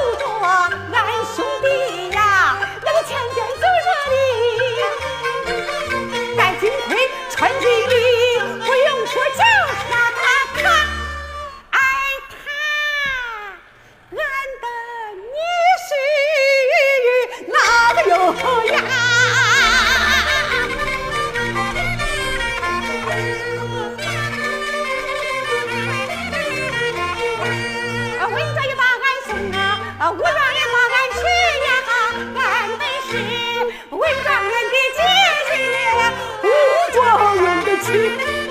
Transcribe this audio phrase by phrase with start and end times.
[0.00, 1.91] 不做俺兄弟。
[37.84, 38.41] Tschüss.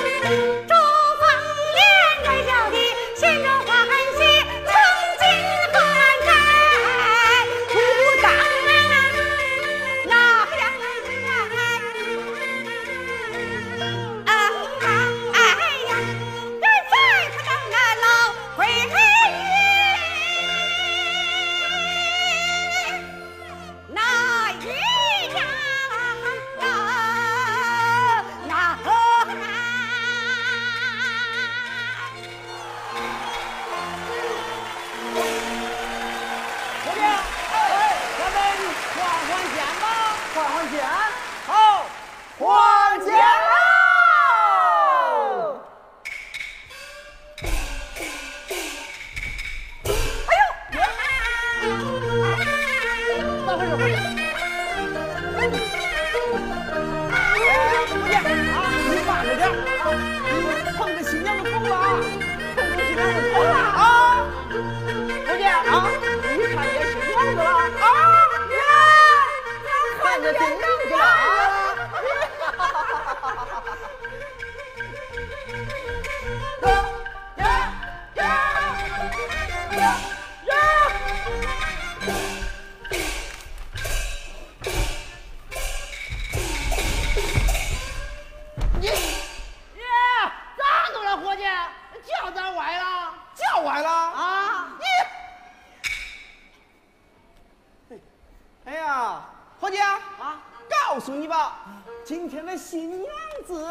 [102.03, 103.11] 今天的新娘
[103.45, 103.67] 子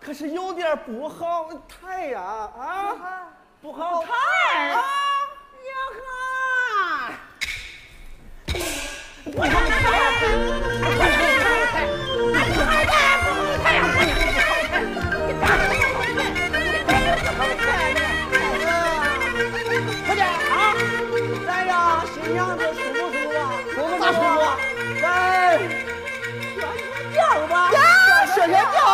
[0.00, 2.20] 可是有点不好抬呀
[2.58, 3.26] 啊，
[3.60, 4.02] 不好。
[4.02, 4.08] 抬
[28.48, 28.87] 选轿